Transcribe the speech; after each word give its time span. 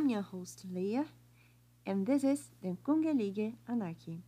I'm 0.00 0.08
your 0.08 0.22
host 0.22 0.64
Leah, 0.72 1.04
and 1.84 2.06
this 2.06 2.24
is 2.24 2.52
the 2.62 2.74
Kungelige 2.82 3.52
Anarchy. 3.68 4.22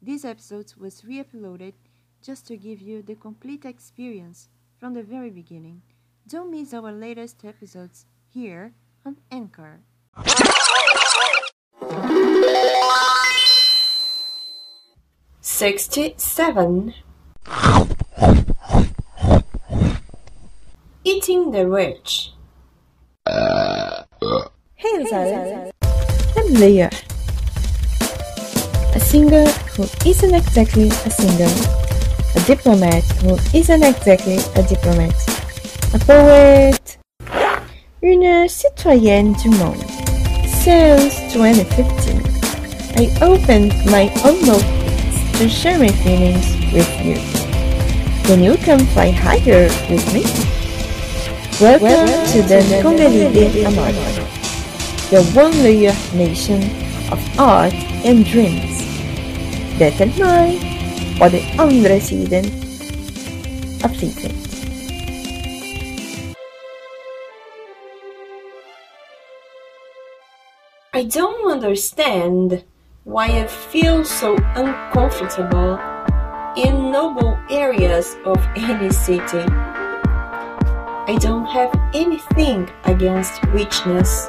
This 0.00 0.24
episode 0.24 0.72
was 0.78 1.04
re 1.04 1.22
uploaded 1.22 1.74
just 2.22 2.46
to 2.46 2.56
give 2.56 2.80
you 2.80 3.02
the 3.02 3.14
complete 3.16 3.66
experience 3.66 4.48
from 4.80 4.94
the 4.94 5.02
very 5.02 5.28
beginning. 5.28 5.82
Don't 6.26 6.50
miss 6.50 6.72
our 6.72 6.90
latest 6.90 7.44
episodes 7.44 8.06
here 8.32 8.72
on 9.04 9.18
Anchor. 9.30 9.80
Sixty-seven. 15.42 16.94
Eating 21.04 21.50
the 21.50 21.68
rich. 21.68 22.32
Hey 24.82 25.06
Zara, 25.06 25.70
I'm 26.36 26.54
Leah, 26.54 26.90
a 28.96 28.98
singer 28.98 29.46
who 29.76 29.84
isn't 30.04 30.34
exactly 30.34 30.88
a 30.88 31.08
singer, 31.08 31.54
a 32.34 32.40
diplomat 32.48 33.04
who 33.22 33.38
isn't 33.56 33.84
exactly 33.84 34.38
a 34.56 34.62
diplomat, 34.66 35.14
a 35.94 35.98
poet, 36.00 36.98
une 38.02 38.48
citoyenne 38.48 39.34
du 39.34 39.50
monde. 39.50 39.86
Since 40.50 41.32
2015, 41.32 42.20
I 42.98 43.06
opened 43.22 43.70
my 43.86 44.10
own 44.26 44.44
notebooks 44.44 45.38
to 45.38 45.48
share 45.48 45.78
my 45.78 45.92
feelings 46.02 46.56
with 46.74 46.90
you. 47.06 47.18
Can 48.24 48.42
you 48.42 48.56
come 48.56 48.84
fly 48.86 49.12
higher 49.12 49.68
with 49.88 50.12
me? 50.12 50.24
Welcome 51.60 52.08
to 52.32 52.42
the 52.42 52.82
Congalide 52.82 53.64
Anarchy, 53.64 54.31
the 55.12 55.22
one 55.34 55.52
layer 55.62 55.92
nation 56.14 56.62
of 57.12 57.20
art 57.38 57.74
and 58.02 58.24
dreams. 58.24 58.80
Är 59.80 60.20
mig 60.20 60.60
på 61.18 61.28
den 61.28 61.60
andra 61.60 62.00
sidan 62.00 62.44
av. 63.84 63.90
I 70.94 71.04
don't 71.04 71.52
understand 71.52 72.64
why 73.04 73.26
I 73.26 73.46
feel 73.46 74.04
so 74.04 74.36
uncomfortable 74.56 75.78
in 76.56 76.90
noble 76.90 77.36
areas 77.50 78.16
of 78.24 78.38
any 78.56 78.90
city. 78.90 79.44
I 81.06 81.18
don't 81.20 81.46
have 81.46 81.70
anything 81.94 82.70
against 82.84 83.42
richness, 83.54 84.28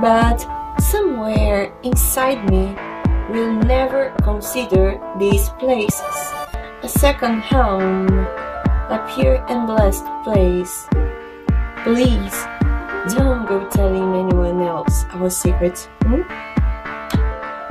but 0.00 0.38
somewhere 0.80 1.72
inside 1.82 2.48
me 2.50 2.74
will 3.30 3.52
never 3.52 4.14
consider 4.22 5.00
these 5.18 5.48
places 5.60 6.34
a 6.84 6.88
second 6.88 7.40
home, 7.40 8.08
a 8.08 9.14
pure 9.14 9.42
and 9.48 9.66
blessed 9.66 10.04
place. 10.22 10.86
Please 11.82 12.36
don't 13.16 13.46
go 13.48 13.66
telling 13.70 14.14
anyone 14.14 14.60
else 14.60 15.04
our 15.12 15.30
secret. 15.30 15.88
Hmm? 16.02 16.22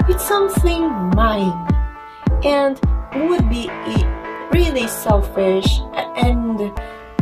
It's 0.10 0.26
something 0.26 0.90
mine 1.16 1.68
and 2.44 2.80
would 3.30 3.48
be 3.50 3.70
really 4.52 4.88
selfish 4.88 5.80
and 5.94 6.60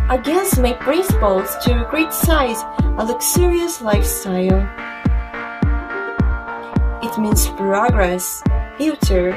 against 0.09 0.59
my 0.59 0.73
principles 0.73 1.55
to 1.65 1.85
criticize 1.89 2.63
a 2.97 3.05
luxurious 3.05 3.81
lifestyle. 3.81 4.90
It 7.11 7.17
means 7.19 7.45
progress, 7.49 8.41
future. 8.77 9.31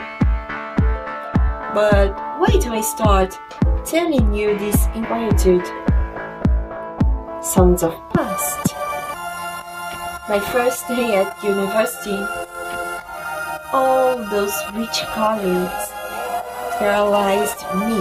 But 1.74 2.14
why 2.38 2.56
do 2.62 2.72
I 2.72 2.80
start 2.80 3.36
telling 3.84 4.32
you 4.32 4.56
this 4.56 4.86
inquietude? 4.94 5.66
Sounds 7.42 7.82
of 7.82 7.98
past. 8.14 8.74
My 10.28 10.38
first 10.38 10.86
day 10.86 11.16
at 11.16 11.42
university. 11.42 12.22
All 13.72 14.22
those 14.30 14.54
rich 14.74 15.02
colleagues 15.10 15.90
paralyzed 16.78 17.58
me 17.74 17.98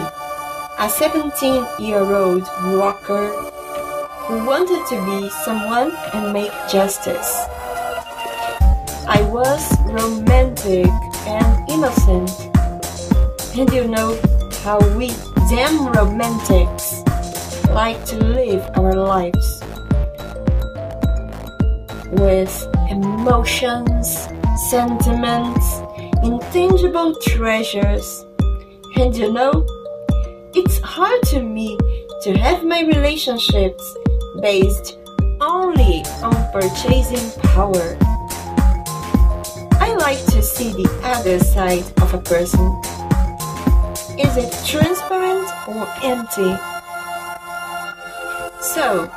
a 0.78 0.88
17 0.88 1.66
year 1.80 2.04
old 2.14 2.48
rocker 2.78 3.28
who 4.28 4.46
wanted 4.46 4.86
to 4.86 5.04
be 5.06 5.30
someone 5.44 5.92
and 6.14 6.32
make 6.32 6.54
justice. 6.70 7.48
I 9.08 9.22
was 9.24 9.78
romantic 9.84 10.88
and 11.28 11.70
innocent, 11.70 12.32
and 13.58 13.70
you 13.74 13.88
know 13.88 14.18
how 14.64 14.80
we 14.98 15.12
damn 15.50 15.88
romantics 15.92 17.04
like 17.70 18.04
to 18.06 18.18
live 18.18 18.64
our 18.76 18.94
lives 18.94 19.62
with 22.12 22.68
emotions, 22.90 24.30
sentiments, 24.70 25.82
intangible 26.24 27.14
treasures, 27.22 28.26
and 28.96 29.14
you 29.16 29.34
know 29.34 29.68
it's 30.54 30.78
hard 30.80 31.22
to 31.24 31.42
me 31.42 31.78
to 32.22 32.38
have 32.38 32.64
my 32.64 32.84
relationships 32.84 33.98
based 34.40 34.98
only 35.42 36.06
on 36.24 36.52
purchasing 36.54 37.42
power. 37.42 37.98
Like 40.00 40.26
to 40.34 40.42
see 40.42 40.74
the 40.74 40.90
other 41.04 41.40
side 41.40 41.86
of 42.02 42.14
a 42.14 42.18
person. 42.18 42.66
Is 44.20 44.36
it 44.36 44.52
transparent 44.66 45.48
or 45.68 45.88
empty? 46.04 46.58
So, 48.60 49.10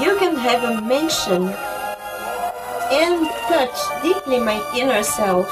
you 0.00 0.16
can 0.18 0.34
have 0.36 0.64
a 0.64 0.80
mention 0.80 1.52
and 2.90 3.28
touch 3.48 3.76
deeply 4.02 4.40
my 4.40 4.58
inner 4.74 5.02
self, 5.02 5.46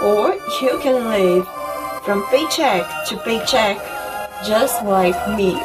or 0.00 0.34
you 0.60 0.78
can 0.80 1.08
live 1.08 1.46
from 2.04 2.24
paycheck 2.28 2.86
to 3.08 3.16
paycheck, 3.18 3.78
just 4.46 4.84
like 4.84 5.16
me, 5.36 5.60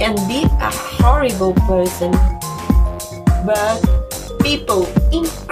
and 0.00 0.16
be 0.28 0.44
a 0.44 0.70
horrible 0.70 1.54
person. 1.66 2.12
But 3.44 3.80
people 4.40 4.86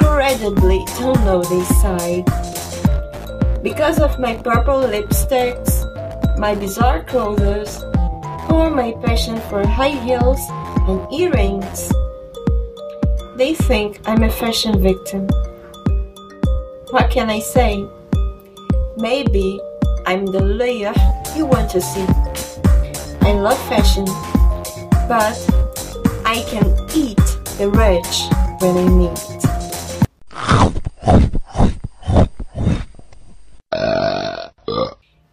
incredibly 0.08 0.84
know 1.24 1.42
this 1.42 1.68
side. 1.82 2.24
Because 3.62 3.98
of 3.98 4.18
my 4.18 4.34
purple 4.36 4.80
lipsticks, 4.80 5.84
my 6.38 6.54
bizarre 6.54 7.04
clothes, 7.04 7.82
or 8.48 8.70
my 8.70 8.92
passion 9.04 9.38
for 9.50 9.66
high 9.66 9.96
heels 10.06 10.40
and 10.88 11.00
earrings, 11.12 11.92
they 13.36 13.54
think 13.54 14.00
I'm 14.06 14.22
a 14.22 14.30
fashion 14.30 14.80
victim. 14.80 15.28
What 16.90 17.10
can 17.10 17.28
I 17.28 17.40
say? 17.40 17.84
Maybe 18.96 19.60
I'm 20.06 20.24
the 20.24 20.40
layer 20.40 20.94
you 21.36 21.44
want 21.44 21.70
to 21.72 21.82
see. 21.82 22.06
I 23.28 23.32
love 23.32 23.60
fashion, 23.68 24.06
but 25.06 25.36
I 26.24 26.42
can 26.48 26.66
eat 26.96 27.20
the 27.58 27.68
rich 27.68 28.14
when 28.60 28.76
I 28.78 28.88
need. 28.88 29.37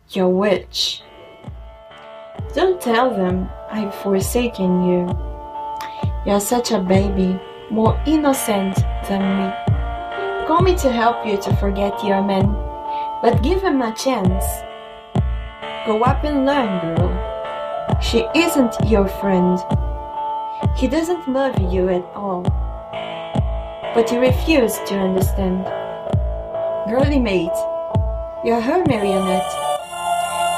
You're 0.10 0.30
witch. 0.30 1.02
Don't 2.54 2.80
tell 2.80 3.10
them 3.10 3.50
I've 3.70 3.94
forsaken 3.96 4.84
you. 4.86 5.10
You're 6.26 6.40
such 6.40 6.72
a 6.72 6.80
baby, 6.80 7.38
more 7.70 8.02
innocent 8.08 8.78
than 9.10 9.22
me. 9.38 10.48
Call 10.48 10.62
me 10.62 10.74
to 10.78 10.90
help 10.90 11.26
you 11.26 11.36
to 11.42 11.56
forget 11.58 12.02
your 12.02 12.24
man, 12.24 12.46
but 13.22 13.44
give 13.44 13.62
him 13.62 13.82
a 13.82 13.94
chance. 13.94 14.46
Go 15.86 16.02
up 16.04 16.24
and 16.24 16.46
learn, 16.46 16.96
girl. 16.96 18.00
She 18.02 18.26
isn't 18.34 18.74
your 18.86 19.08
friend. 19.20 19.60
He 20.78 20.88
doesn't 20.88 21.28
love 21.28 21.60
you 21.60 21.90
at 21.90 22.06
all. 22.16 22.65
But 23.96 24.12
you 24.12 24.20
refuse 24.20 24.78
to 24.88 24.96
understand. 25.00 25.64
Girly 26.90 27.18
mate, 27.18 27.56
you're 28.44 28.60
her 28.60 28.84
marionette. 28.84 29.52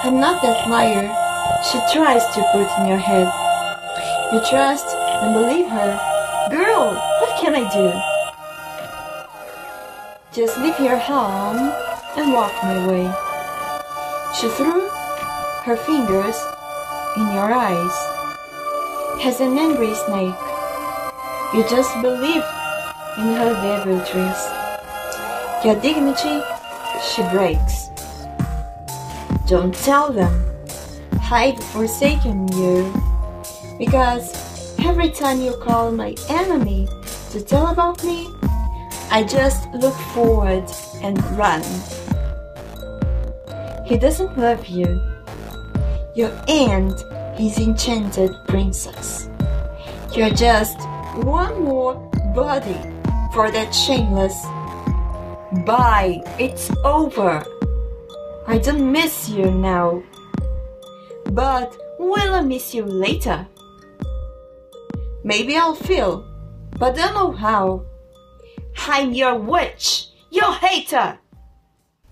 I'm 0.03 0.19
not 0.19 0.41
that 0.41 0.67
liar 0.67 1.05
she 1.69 1.77
tries 1.93 2.25
to 2.33 2.41
put 2.51 2.65
in 2.79 2.87
your 2.87 2.97
head. 2.97 3.31
You 4.33 4.41
trust 4.49 4.87
and 5.21 5.35
believe 5.35 5.69
her. 5.69 6.49
Girl, 6.49 6.95
what 7.21 7.39
can 7.39 7.53
I 7.53 7.69
do? 7.69 7.93
Just 10.33 10.57
leave 10.57 10.79
your 10.79 10.97
home 10.97 11.71
and 12.17 12.33
walk 12.33 12.53
my 12.63 12.87
way. 12.87 13.05
She 14.33 14.49
threw 14.49 14.89
her 15.61 15.77
fingers 15.77 16.41
in 17.17 17.31
your 17.37 17.53
eyes 17.53 17.95
as 19.23 19.41
an 19.41 19.59
angry 19.59 19.93
snake. 19.93 20.41
You 21.53 21.61
just 21.69 21.93
believe 22.01 22.43
in 23.17 23.33
her 23.33 23.53
devil 23.63 23.97
deviltries. 23.97 24.41
Your 25.65 25.75
dignity 25.81 26.39
she 27.01 27.23
breaks. 27.31 27.89
Don't 29.47 29.73
tell 29.73 30.13
them 30.13 30.45
I've 31.31 31.61
forsaken 31.71 32.47
you 32.53 32.93
because 33.79 34.77
every 34.79 35.09
time 35.09 35.41
you 35.41 35.53
call 35.57 35.91
my 35.91 36.15
enemy 36.29 36.87
to 37.31 37.41
tell 37.41 37.67
about 37.67 38.03
me, 38.03 38.29
I 39.09 39.23
just 39.23 39.67
look 39.73 39.95
forward 40.13 40.69
and 41.01 41.17
run. 41.37 41.63
He 43.85 43.97
doesn't 43.97 44.37
love 44.37 44.67
you. 44.67 45.01
Your 46.13 46.31
aunt 46.47 47.03
is 47.39 47.57
enchanted 47.57 48.31
princess. 48.47 49.27
You're 50.13 50.29
just 50.29 50.77
one 51.23 51.63
more 51.63 51.95
body 52.35 52.96
for 53.37 53.51
that 53.51 53.69
shameless. 53.69 54.33
Bye, 55.63 56.23
it's 56.39 56.71
over. 56.83 57.45
I 58.47 58.57
don't 58.57 58.91
miss 58.91 59.29
you 59.29 59.51
now. 59.51 60.01
But 61.29 61.77
will 61.99 62.33
I 62.33 62.41
miss 62.41 62.73
you 62.73 62.83
later? 62.83 63.45
Maybe 65.23 65.55
I'll 65.55 65.75
feel, 65.75 66.25
but 66.79 66.95
don't 66.95 67.13
know 67.13 67.31
how. 67.31 67.85
I'm 68.87 69.13
your 69.13 69.35
witch, 69.35 70.07
your 70.31 70.55
hater. 70.55 71.19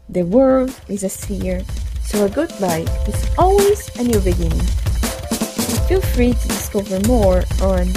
The 0.07 0.25
world 0.25 0.79
is 0.87 1.03
a 1.03 1.09
sphere, 1.09 1.63
so 2.03 2.25
a 2.25 2.29
goodbye 2.29 2.85
is 3.07 3.29
always 3.39 3.89
a 3.97 4.03
new 4.03 4.19
beginning. 4.19 4.67
Feel 5.89 6.01
free 6.01 6.33
to 6.33 6.47
discover 6.47 6.99
more 7.07 7.41
on 7.63 7.89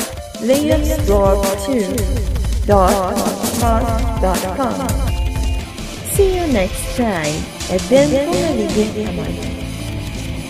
layupsblog2.com. 2.69 4.89
See 6.13 6.37
you 6.37 6.45
next 6.53 6.97
time 6.97 7.41
at 7.73 7.81
Pummelige 7.89 8.93
Hamad, 8.93 9.33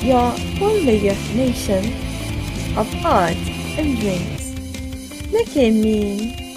your 0.03 0.33
four-layer 0.59 1.15
nation 1.37 1.85
of 2.77 2.89
art 3.05 3.37
and 3.79 3.97
dreams. 3.99 4.53
Look 5.31 5.57
at 5.57 5.71
me. 5.71 6.48